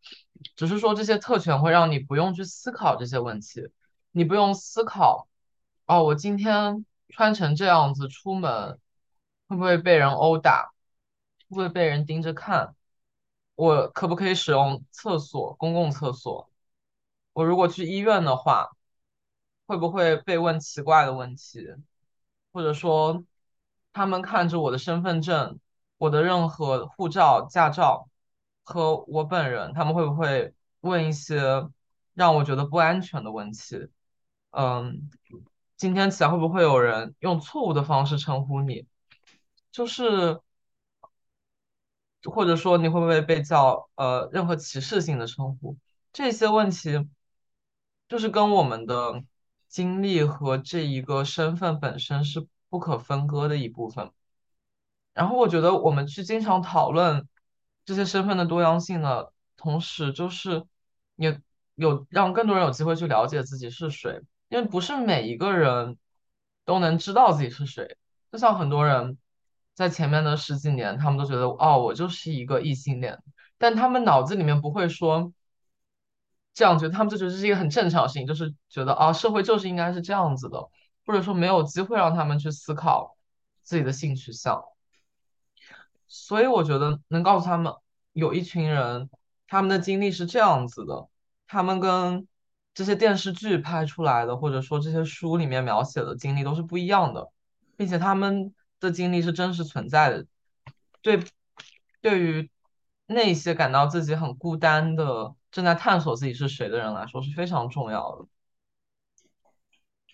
[0.56, 3.68] 只是说这些特权会让你不用去思考这些问题，
[4.10, 5.28] 你不用思考
[5.92, 8.78] 哦，我今天穿成这样子出门
[9.46, 10.72] 会不会被人殴打，
[11.50, 12.74] 会不会被人盯着看，
[13.56, 16.48] 我可不可以使用厕所，公共厕所？
[17.34, 18.70] 我如果去医院的话，
[19.66, 21.68] 会不会被问奇怪的问题？
[22.52, 23.22] 或者说，
[23.92, 25.60] 他们看着我的身份证、
[25.98, 28.08] 我的任何护照、驾照
[28.64, 31.68] 和我本人，他们会不会问一些
[32.14, 33.90] 让我觉得不安全的问题？
[34.52, 35.10] 嗯，
[35.76, 38.86] 今天起来会不会有人用错误的方式称呼你？
[39.70, 40.40] 就是，
[42.24, 45.76] 或者说你会不会被叫呃任何歧视性的称呼？
[46.12, 47.08] 这些问题。
[48.08, 49.24] 就是跟我们的
[49.68, 54.10] 经历和这一个身份本身是不可分割的一部分。
[55.14, 57.26] 然后我觉得我们去经常讨论
[57.86, 60.62] 这些身份的多样性的同时，就是
[61.16, 61.40] 也
[61.74, 64.20] 有让更多人有机会去了解自己是谁，
[64.52, 65.96] 因为不是每一个人
[66.66, 67.96] 都能知道自己是谁。
[68.30, 69.16] 就像很多人
[69.74, 73.18] 在前面的十几年，他们都觉得哦，我就是一个异性恋，
[73.56, 75.32] 但他们脑子里面不会说。
[76.54, 80.68] 这样觉得他们就觉得这是一个很正常的事情，就是觉得啊，社会就是应该是这样子的，
[81.06, 83.16] 或者说没有机会让他们去思考
[83.62, 84.62] 自己的性取向。
[86.06, 87.72] 所以我觉得能告诉他们，
[88.12, 89.08] 有一群人
[89.48, 91.08] 他们的经历是这样子的，
[91.46, 92.28] 他们跟
[92.74, 97.30] 这些电视剧拍出来的，或者说这些书里面描写的经历都是不一样的，
[97.76, 100.26] 并且他们的经历是真实存在的。
[101.00, 101.22] 对，
[102.00, 102.50] 对于
[103.06, 105.34] 那些感到自己很孤单的。
[105.52, 108.26] 正在探索自己是谁的人来说是非常重要的。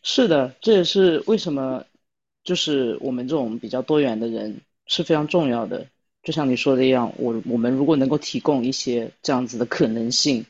[0.03, 1.85] 是的，这也是为什么，
[2.43, 5.87] 就是我们这种比较多元的人是非常重要的。
[6.25, 10.45] 就像你说的一样，我我们如果能够提供一些这样子的可能性，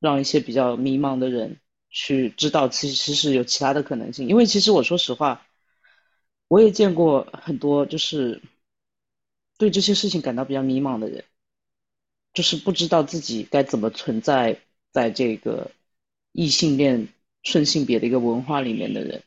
[0.00, 1.60] 让一些比较迷茫的人
[1.90, 4.26] 去知道，其实是有其他的可能性。
[4.26, 5.46] 因为其实我说实话，
[6.48, 8.42] 我也见过很多就是
[9.58, 11.24] 对这些事情感到比较迷茫的人。
[12.32, 14.60] 就是不知道自己该怎么存在
[14.92, 15.72] 在这个
[16.30, 17.08] 异性恋
[17.42, 19.24] 顺性别的一个文化里面的人，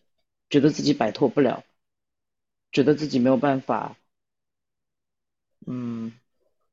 [0.50, 1.66] 觉得自己摆脱不了，
[2.72, 3.98] 觉得自己没有办法
[5.68, 6.14] 嗯，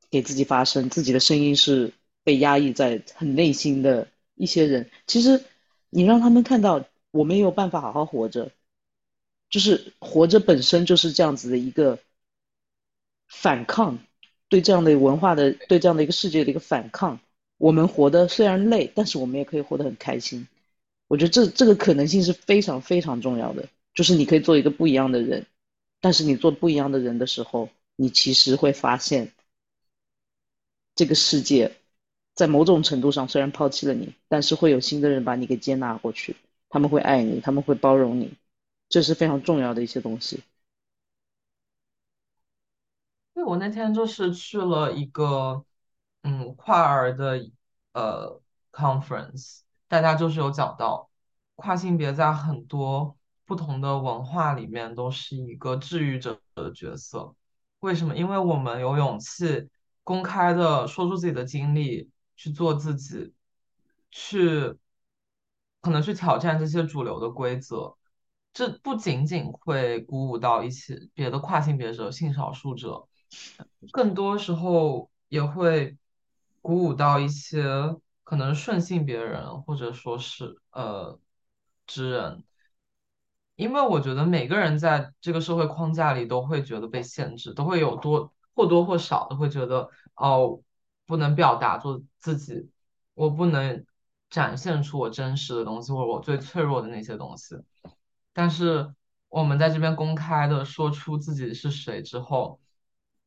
[0.08, 1.92] 给自己发声，自己的声音是
[2.24, 5.44] 被压抑在很内心的一些人，其实
[5.88, 8.52] 你让他们看到我没有办法好好活着，
[9.48, 11.98] 就是活着本身就是这样子的一个
[13.28, 13.98] 反抗，
[14.48, 17.20] 对这样的文化的，对这样的一个世界的一个反抗。
[17.56, 20.48] 我们活得虽然累，但是我们也可以活得很开心。
[21.08, 25.44] 我觉得这这个可能性是非常非常重要的，就是你可以做一个不一样的人，
[26.00, 29.32] 但是你做不一样的人的时候，你其实会发现，
[30.94, 31.72] 这个世界
[32.40, 36.36] 在某种程度上虽然抛弃了你，但是会有新的人把你给接纳过去，
[36.70, 38.32] 他们会爱你，他们会包容你，
[38.88, 40.42] 这是非常重要的一些东西。
[43.34, 45.66] 对，我那天就是去了一个
[46.22, 47.46] 嗯跨儿的
[47.92, 48.40] 呃
[48.72, 51.10] conference，大家就是有讲到
[51.56, 57.34] 跨性别在很多不同的文化里面都是一个治愈者的角色。
[57.80, 58.16] 为什么？
[58.16, 59.68] 因为我们有勇气
[60.02, 62.08] 公开的说出自己的经历，
[62.40, 63.34] 去做自己，
[64.10, 64.74] 去
[65.82, 67.94] 可能去挑战这些主流的规则。
[68.54, 73.06] 这不仅仅会鼓舞到一些别的跨性别者、性少数者。
[73.92, 75.98] 更多时候也会
[76.62, 77.62] 鼓舞到一些
[78.24, 81.20] 可能顺性别人，或者说是呃
[81.86, 82.42] 之人，
[83.54, 90.58] 因为我觉得每个人在这个社会框架里都会觉得被限制，都会有多或多或少的会觉得哦，
[91.04, 92.70] 不能表达做自己，
[93.14, 93.84] 我不能
[94.28, 97.56] 展现出我真实的东西，或者我最脆弱的那些东西。
[98.32, 98.94] 但是
[99.28, 102.60] 我们在这边公开的说出自己是谁之后，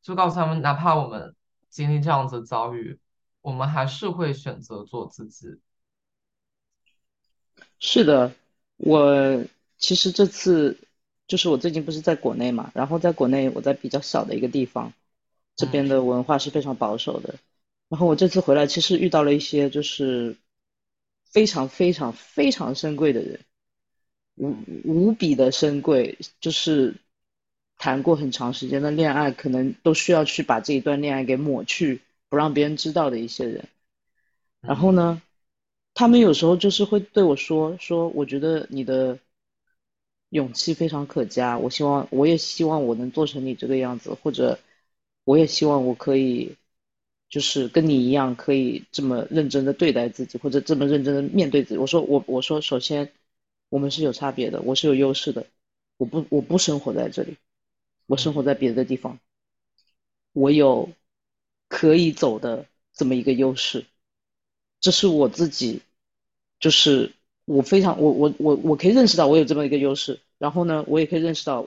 [0.00, 1.34] 就告诉他们，哪怕我们
[1.68, 2.98] 经历这样子遭遇，
[3.42, 5.60] 我们还是会选择做自己。
[7.78, 8.32] 是的，
[8.76, 9.44] 我
[9.76, 10.78] 其实这次
[11.26, 14.92] 就是我最近不是在国内嘛，然后在国内我在比较小的一个地方，
[15.54, 17.34] 这嗯边的文化是非常保守的。
[17.94, 20.36] 然后我这次回来，其实遇到了一些就是
[21.22, 23.38] 非常非常非常珍贵的人，
[24.34, 24.52] 无
[24.84, 26.96] 无比的珍贵，就是
[27.78, 33.68] 谈过很长时间的恋爱，可能都需要去把这一段恋爱给抹去，不让别人知道的一些人。
[34.60, 35.22] 然后呢，
[35.94, 39.20] 他们有时候就是会对我说说，我觉得你的
[40.30, 44.58] 勇气非常可嘉，我希望我也希望我能做成你这个样子，或者
[45.22, 46.56] 我也希望我可以
[47.34, 51.78] 就是跟你一样，可以这么认真的对待自己，或者这么认真的面对自己。
[51.78, 53.10] 我说我我说首先
[53.70, 55.44] 我们是有差别的，我是有优势的，
[55.96, 57.36] 我不我不生活在这里，
[58.06, 59.18] 我生活在别的地方，
[60.32, 60.90] 我有
[61.66, 63.84] 可以走的这么一个优势。
[64.78, 65.82] 这是我自己，
[66.60, 67.10] 就是
[67.46, 71.66] 我非常我我我我可以认识到我有这么一个优势，然后呢，我也可以认识到，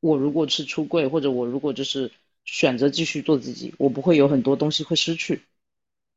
[0.00, 2.10] 我如果是出柜，或者我如果就是
[2.46, 5.42] 选择继续做自己，我不会有很多东西会失去，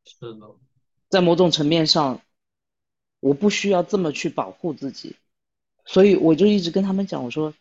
[0.05, 0.55] 是的，
[1.09, 2.21] 在某种层面上，
[3.19, 5.15] 我不需要这么去保护自己，
[5.85, 7.53] 所以我就一直跟他们讲，我说，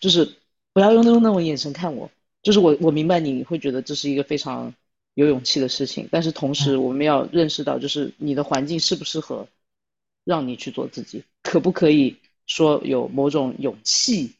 [0.00, 0.34] 就是
[0.72, 2.10] 不要用那种那种眼神看我，
[2.42, 4.74] 就是我我明白你会觉得这是一个非常
[5.14, 9.46] 有勇气的事情，但是同时嗯我们要认识到，就是你的环境适不适合
[10.24, 14.32] 让你去做自己，可不可以说有某种勇气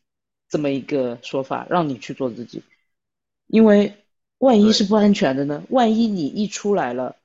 [0.49, 2.63] 这么一个说法让你去做自己，
[3.51, 3.97] 因为
[4.39, 5.63] 万一是，不安全的呢？
[5.69, 7.17] 万一你一出来了，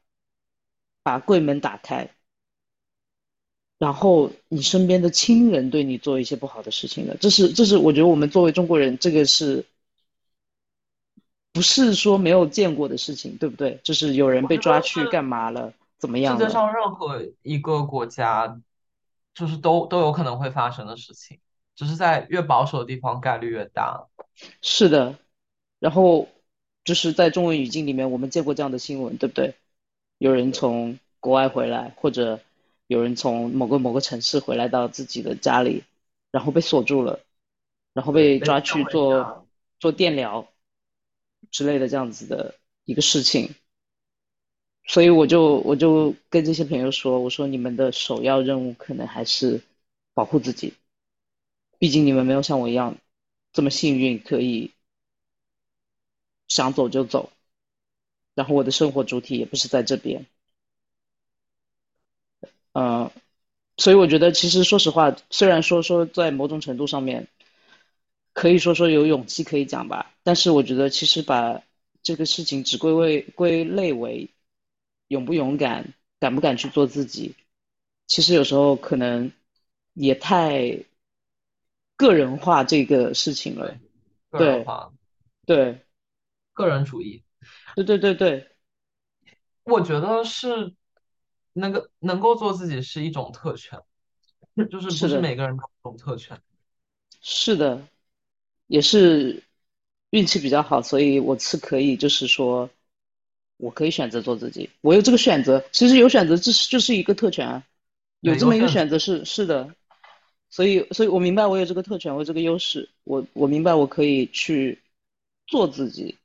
[1.04, 2.10] 把柜门打开。
[3.78, 9.66] 然后你身边的亲人对你做一些不好的事情了，这是这是我觉得我们作为中国人，这个是
[11.52, 13.80] 不是说没有见过的事情，对不对？
[13.84, 16.50] 就是有人被抓去干嘛了，怎么样世界？
[16.52, 18.60] 上任何一个国家，
[19.34, 21.40] 就是都都有可能会发生的事情，
[21.76, 24.08] 只是在越保守的地方概率越大。
[24.62, 25.20] 是的，
[25.80, 26.28] 然后
[26.84, 29.56] 就是在中文语境里面，我们见过这样的新闻，对不对？
[30.18, 32.40] 有人，从国外回来，或者
[32.88, 35.84] 有人从某个某个城市回来到自己的家里，
[36.32, 37.20] 然后被锁住了，
[37.94, 39.42] 然后，被抓去做。
[39.78, 40.48] 做电疗
[41.52, 43.54] 之类的这样子的一个事情。
[44.88, 49.62] 所以我就我就跟这些朋友说，我说你们的首要任务可能还是
[50.14, 50.74] 保护自己，
[51.78, 52.96] 毕竟你们没有像我一样
[53.52, 54.72] 这么幸运，可以
[56.48, 57.32] 想走就走。
[58.34, 60.26] 然后我的生活主体也不是在这边，
[62.74, 63.10] 嗯、
[63.78, 67.30] 所以我觉得其实说实话，虽然说说在某种程度上面
[68.34, 71.64] 可以说说有勇气可以讲吧，但是我觉得其实把
[72.04, 74.30] 这个事情只归为归类为
[75.08, 77.36] 勇不勇敢，敢不敢去做自己，
[78.06, 79.32] 其实有时候可能
[79.94, 80.78] 也太
[81.96, 83.78] 个人化这个事情了。
[84.32, 84.66] 对。
[85.46, 85.85] 对，
[86.56, 87.24] 个人主义。
[87.76, 88.50] 对对对对，
[89.64, 90.74] 我觉得是
[91.54, 93.80] 那个能够做自己是一种特权，
[94.72, 96.42] 就是不是，是每个人都有特权。
[97.22, 97.88] 是的，
[98.68, 99.44] 也是
[100.10, 102.70] 运气比较好，所以我是可以，就是说
[103.58, 107.64] 我可以选择做自己，我有这个选择，其实有选择，这是就是一个特权啊，
[108.22, 108.68] 有，这么一个。
[108.68, 109.76] 选择是是的，
[110.50, 114.82] 所以所以我明白我有这个特权，我有这个优势，我我明白我可以去
[115.48, 116.18] 做自己，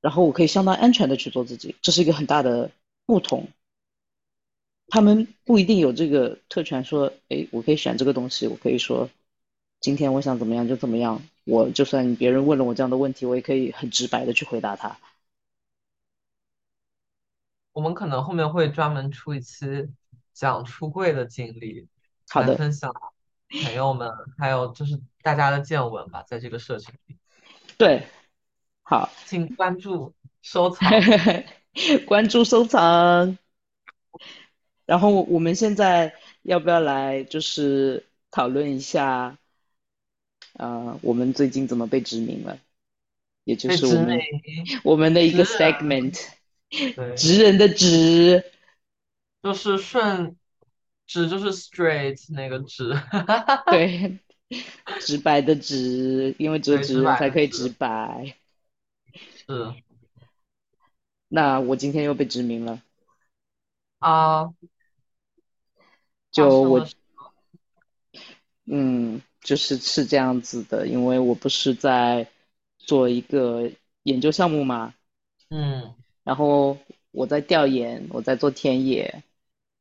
[0.00, 2.70] 然后我可以相当安全的去做自己，这是一个很大的
[3.06, 3.48] 不同。
[4.88, 9.08] 他们不一定有这个特权，说，哎，我可以选这个东西，我可以说，
[9.78, 11.22] 今天我想怎么样就怎么样。
[11.44, 14.98] 我就算别人问了我这样的问题，我也可以很直白的去回答他。
[17.72, 19.88] 我们可能后面会专门出一期
[20.32, 21.86] 讲出柜的经历，
[22.28, 22.92] 好的，来分享
[23.62, 27.16] 朋友们还有就是大家的见闻吧，在这个社群里，
[27.78, 28.06] 对，
[28.90, 30.12] 好，请关注、
[30.42, 30.90] 收藏。
[32.06, 33.38] 关注收藏。
[34.84, 36.12] 然后我们现在
[36.42, 39.38] 要不要来就是讨论一下，
[40.54, 42.58] 呃，我们最近怎么被殖民了？
[43.44, 44.20] 也就是我们
[44.82, 46.20] 我们的一个，segment，
[46.68, 48.42] 对，直人的直，
[49.40, 50.34] 就是顺
[51.06, 52.92] 直就是 straight 那个直，
[53.70, 54.18] 对，
[54.98, 58.34] 直白的直，因为只有，直直人才可以直，白。
[59.50, 59.74] 是。
[61.28, 62.80] 那我今天又被殖民了，
[63.98, 64.54] 啊，发
[66.30, 66.96] 就我了什
[68.66, 72.28] 嗯，就是是这样子的，因为我不是在
[72.78, 73.70] 做一个
[74.04, 74.94] 研究项目嘛，
[75.50, 75.94] 嗯。
[76.22, 76.78] 然后
[77.10, 79.24] 我在调研，我在做田野，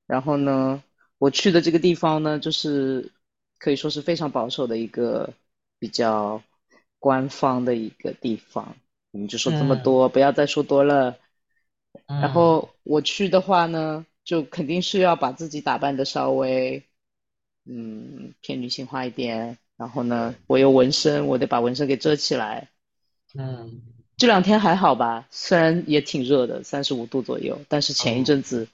[0.07, 0.84] 然后呢，
[1.17, 3.11] 我去的这个地方呢，就是
[3.57, 5.34] 可以说是非常保守的一个
[5.78, 6.41] 比较
[6.97, 8.76] 官方的一个地方。
[9.12, 11.18] 我们就说这么嗯多，不要再说多了。
[12.20, 16.84] 然嗯后我去的话呢，就肯定是要把自己打扮的稍微，
[17.66, 19.57] 嗯，偏女性化一点。
[19.78, 22.70] 然后呢，我有纹身，我得把纹身给遮起来。
[23.36, 23.82] 嗯
[24.18, 28.68] 这两天还好吧，虽然也挺热的，三十五度左右，但是前一嗯，阵子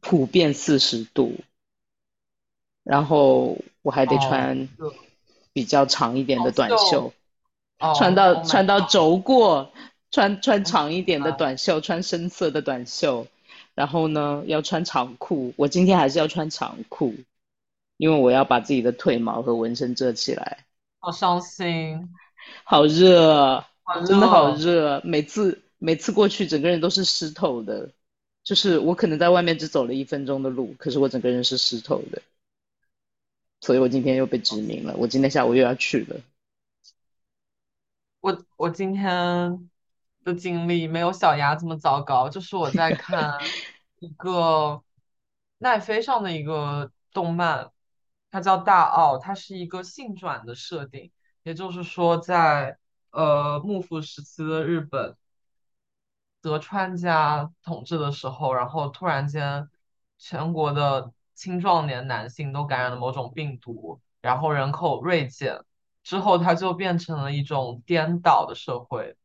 [0.00, 1.34] 普遍四十度，
[2.84, 4.68] 然后我还得哦，穿
[5.52, 7.12] 比较长一点的短袖，短
[7.80, 9.70] 袖，穿哦，Oh 到穿到肘过，
[10.10, 13.26] 穿穿长一点的，短袖，穿深色的短袖，
[13.74, 17.14] 然后呢要穿长裤，我今天还是要穿长裤，
[17.96, 20.64] 因为我要把自己的腿毛和纹身遮起来。
[21.00, 22.14] 好伤心，
[22.64, 25.00] 好热，好真的好热。
[25.00, 27.90] 热，每次每次过去整个人都是湿透的，
[28.42, 32.22] 就是我可能在外面只走了一分钟的路，可是我整个人是湿透的，
[33.60, 36.16] 所以我今天又被殖民了，我今天下午又要去了。
[38.24, 39.70] 我我今天
[40.24, 43.38] 的经历没有小牙这么糟糕，就是我在看
[43.98, 44.82] 一个
[45.58, 47.70] 奈飞上的一个动漫，
[48.30, 51.12] 它叫《大奥》，它是一个性转的设定，
[51.42, 52.78] 也就是说在
[53.10, 55.14] 呃幕府时期的日本。
[56.40, 59.68] 德川家统治的时候，然后突然间，
[60.16, 65.62] 全国的青壮年男性都感染了某种病毒，然后人口锐减，
[66.04, 69.16] 之后它就变成了一种颠倒的社会，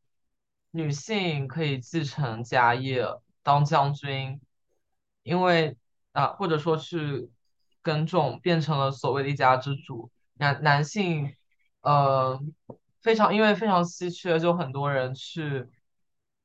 [0.71, 3.05] 女性可以继承家业，
[3.43, 4.41] 当将军，
[5.23, 5.77] 因为
[6.13, 7.29] 啊，或者说去
[7.81, 10.09] 耕种，变成了所谓的一家之主。
[10.35, 11.35] 男男性，
[11.81, 12.39] 呃，
[13.01, 15.67] 非常因为非常稀缺，就很多人去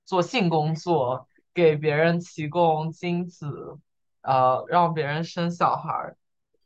[0.05, 3.79] 做性工作，给别人提供精子，
[4.23, 6.17] 呃，让别人生小孩。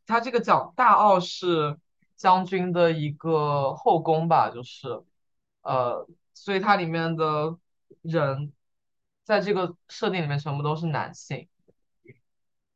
[0.06, 1.78] 他这个讲大奥是
[2.18, 5.02] 将军的一个后宫吧，就是
[5.62, 7.56] 呃，所以它里面的
[8.02, 8.52] 人
[9.24, 11.48] 在这个设定里面全部都是男性。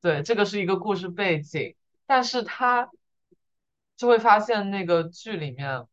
[0.01, 1.77] 对，这个是一个故事背景，
[2.07, 2.91] 但是他
[3.97, 5.87] 就会发现那个剧里面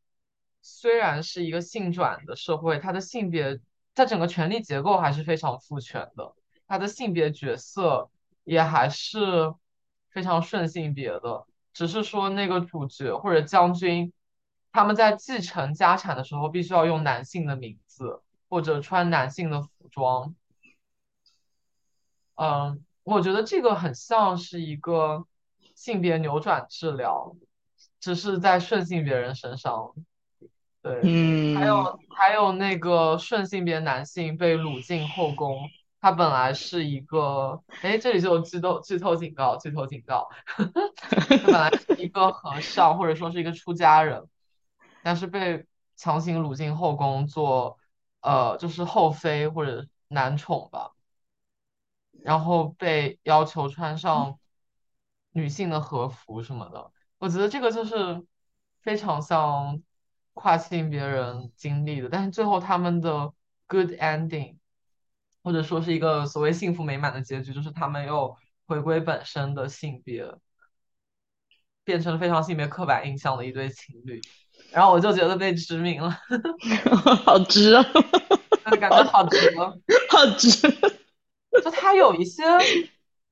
[0.61, 3.59] 虽然是一个性转的社会，它的性别，
[3.93, 6.33] 在整个权力结构还是非常父权的，
[6.67, 8.09] 它的性别角色
[8.43, 9.53] 也还是
[10.09, 11.45] 非常顺性别的，
[11.79, 14.11] 只是说那个主角或者将军，
[14.73, 20.35] 他们在继承家产的时候必须要用男性的名字或者穿男性的服装。
[22.35, 25.25] 嗯，我觉得这个很像是一个
[25.73, 27.37] 性别扭转治疗，
[28.01, 29.93] 只是在顺性别人身上。
[30.81, 30.95] 对，
[31.55, 35.69] 还有嗯，还有那个顺性别男性被掳进后宫，
[36.01, 44.27] 他本来是一个，哎，这里就有剧透剧透警告，剧透警告， 他本来是一个和尚或者说是一个出家人，
[45.03, 47.77] 但是被强行掳进后宫做。
[48.21, 50.91] 呃，就是后妃或者男宠吧，
[52.21, 54.37] 然后被要求穿上
[55.31, 56.91] 女性的和服什么的。
[57.17, 58.25] 我觉得这个就是
[58.81, 59.81] 非常像
[60.33, 63.33] 跨性别人经历的，但是最后他们的
[63.67, 64.57] good ending，
[65.43, 68.35] 或者说是一个所谓幸福美满的结局，就是他们又
[68.67, 70.25] 回归本身的性别，
[71.83, 74.21] 变成了非常性别刻板印象的一对情侣。
[74.71, 76.15] 然后我就觉得被殖民了，
[77.25, 77.83] 好直啊，
[78.79, 79.37] 感觉好值。
[80.09, 80.69] 好直。
[81.63, 82.43] 就它有一些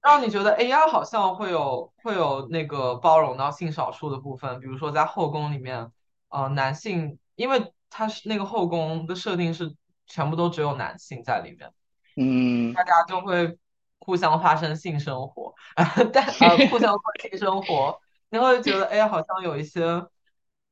[0.02, 5.92] 让你觉得 AI 好像会有会有那个包容到性少数的部分，比如说在后宫里面，
[6.30, 9.76] 呃，男性，因为他是那个后宫的设定是
[10.08, 11.72] 全部都只有男性在里面，
[12.18, 13.58] 嗯，大家就会
[14.00, 15.54] 互相发生性生活，
[16.12, 20.06] 但呃互相过性生活，你会觉得哎，好像有一些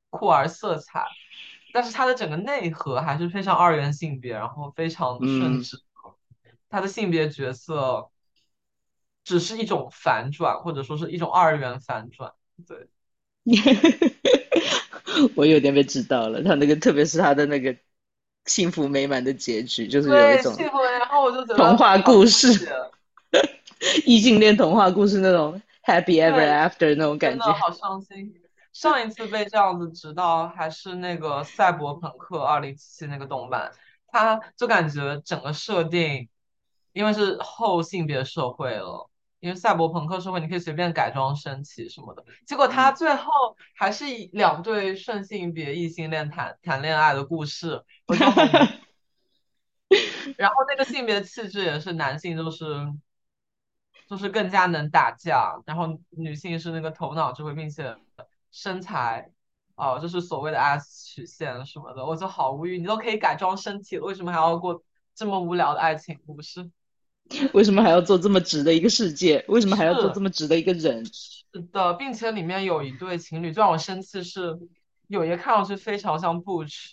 [0.09, 1.05] 酷儿色彩，
[1.71, 5.77] 但是它的整个内核还是非常二元性别，然后非常的顺嗯，直。
[6.67, 8.09] 他的性别角色
[9.23, 12.33] 只是一种反转，或者说是一种二元反转。
[12.67, 12.89] 对，
[15.35, 16.43] 我有点被知道了。
[16.43, 17.77] 他那个，特别是他的那个
[18.45, 20.55] 幸福美满的结局，就是有一，种。
[20.99, 22.71] 然后我就觉得童话故事，写
[24.05, 27.45] 异性恋童话故事那种 happy ever，after 那种感觉。
[27.45, 28.33] 真的好伤心。
[28.71, 33.71] 上一次被这样子指到还是那个赛博朋克二零七七那个动漫，
[34.07, 36.27] 他就感觉整个设定，
[36.91, 39.09] 因为是后性别社会了，
[39.45, 43.31] 因为赛博朋克社会你可以随便改装身体什么的，结果他嗯，最后
[43.75, 47.83] 还是以两对顺性别异性恋谈谈恋爱的故事。
[50.35, 52.91] 然后那个性别气质也是男性，就是
[54.09, 57.95] 就是更加能打架，然后女性是那个头脑智慧，并且
[58.49, 59.29] 身材，
[59.75, 62.79] 哦、就是所谓的 S 曲线什么的，我就好无语。
[62.79, 64.81] 你都可以改装身体了，为什么还要过
[65.13, 66.71] 这么无聊的爱情故事？
[67.53, 69.43] 为什么还要做这么直的一个世界？
[69.47, 71.03] 为什么还要做这么直的一个人？
[71.05, 74.59] 是的，并且里面有一对情侣，最让我生气是，
[75.07, 76.91] 有一个看上去非常像 Butch，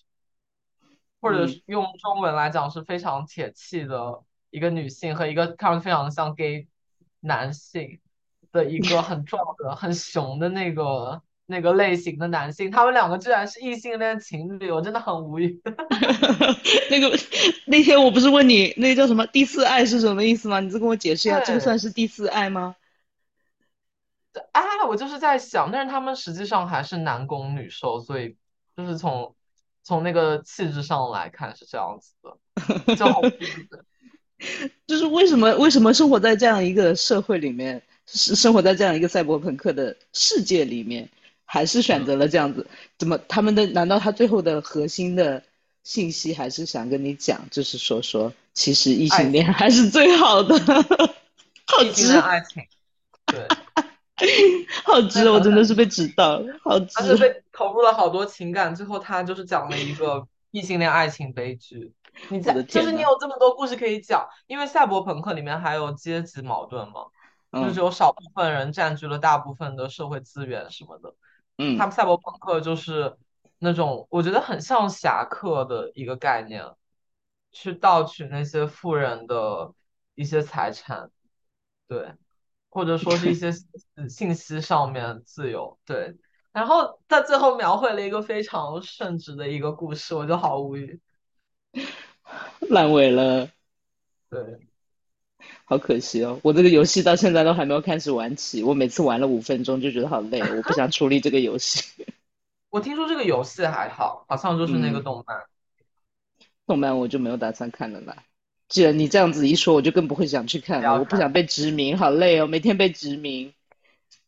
[1.21, 6.69] 或者用中文来讲是非常铁气的一个女性，和一个看上去非常像 gay
[7.21, 8.01] 男性
[8.53, 11.23] 的一个很壮的、很熊的那个
[11.53, 15.61] 那个类型的男性，他们两个居然是异性恋情侣，我真的很无语。
[16.91, 17.17] 那个
[17.67, 20.61] 那天我不是问你那个叫什么第四爱是什么意思吗？
[20.61, 22.75] 你再跟我解释一下，这个，算是第四爱吗？
[24.53, 28.37] 啊，我就是在想，但是他们实际上还是男攻女受，所以
[28.75, 29.37] 就是从
[29.83, 32.15] 从那个气质上来看是这样子
[32.87, 33.21] 的，就好。
[34.89, 41.09] 就是为什么为什么生活在这样一个社会里面，是生活在这样一个赛博朋克的世界里面，
[41.53, 42.67] 还是选择了这样子？
[42.97, 45.43] 怎么他们的难道他最后的核心的
[45.83, 50.59] 信息还是想跟你讲，就是说说其实异性恋，还是最好的？
[51.67, 52.63] 好直，爱情，
[53.29, 53.47] 对，
[54.83, 57.17] 好直，我真的是被指到了，好而且直。
[57.19, 61.93] 被投入了好多情感，最后他就是讲了一个 异性恋爱情悲剧。
[62.31, 67.09] 你我的在，就是你，有这么多故事可以讲，因为赛博朋克里面还有阶级矛盾嘛，
[67.53, 71.15] 就是嗯有少部分人占据了大部分的社会资源什么的。
[71.75, 73.17] 他嗯，们赛博朋克就是
[73.59, 76.65] 那种我觉得很像侠客的一个概念，
[77.53, 79.73] 去盗取那些富人的
[80.15, 81.11] 一些财产，
[81.89, 82.15] 对，
[82.69, 86.17] 或者说是一些信信息上面自由，对。
[86.53, 91.01] 然后他最后描绘了一个非常圣旨的一个故事，我就好无语。
[92.69, 93.51] 烂尾了，
[94.29, 94.41] 对，
[95.65, 96.39] 好可惜哦！
[96.43, 102.05] 我这个游戏到现在都还没有开始玩起，我每次玩了五分钟就觉得好累，我不想处理这个游戏。
[102.69, 105.37] 我听说这个游戏还好，好像就是那个嗯，动漫。
[106.67, 108.17] 动漫我就没有打算看了啦。
[108.69, 110.99] 既然你这样子一说，我就更不会想去看了。
[110.99, 113.53] 我不想被殖民，好累哦，每天被殖民。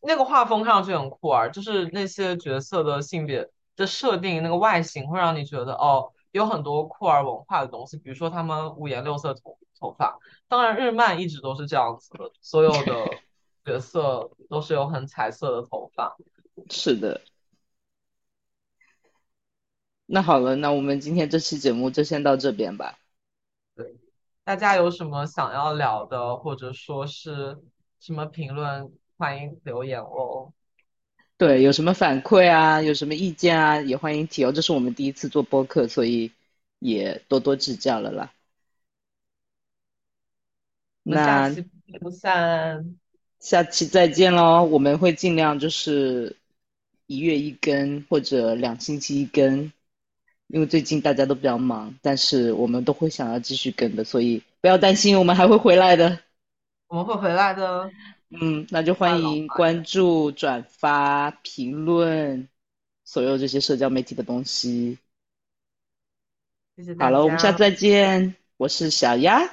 [0.01, 10.19] 那个画风看上去很酷啊，就是那些角色的性别的设定，那个外形会让你觉得哦，有很多酷儿文化的东西，比如说他们五颜六色头头发。
[10.47, 13.09] 当然，日漫一直都是这样子的，所有的
[13.65, 16.15] 角色都是有很彩色的头发。
[16.69, 17.21] 是的，
[20.05, 22.97] 那好了，那我们今天这期节目就先到这边吧。
[23.75, 23.97] 对，
[24.43, 27.57] 大家有什么想要聊的，或者说是
[27.99, 30.53] 什么评论，欢迎留言哦。
[31.37, 34.51] 对，有什么反馈啊，有什么意见啊，也欢迎提哦。
[34.53, 36.31] 这是我们第一次做播客，所以
[36.79, 38.31] 也多多指教了啦。
[41.07, 41.63] 那期
[42.01, 42.95] 不散，
[43.39, 44.63] 下期再见喽！
[44.63, 46.35] 我们会尽量就是
[47.05, 49.71] 一月一更或者两星期一更，
[50.47, 56.19] 因为最近大家都比较忙，但是我们都会想要继续跟的，所以不要担心，我们还会回来的。
[56.87, 57.91] 我们会回来的。
[58.41, 62.49] 嗯，那就欢迎关注、转发、评论
[63.05, 64.97] 所有这些社交媒体的东西。
[66.75, 68.35] 谢谢大好了，我们下，次再见。
[68.57, 69.49] 我是小丫，我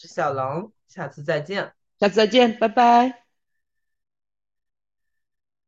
[0.00, 1.72] 是小龙，下次再见。
[1.98, 3.19] 下次再见，拜拜。